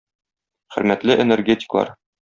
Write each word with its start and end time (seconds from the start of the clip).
Хөрмәтле 0.77 1.21
энергетиклар! 1.27 1.97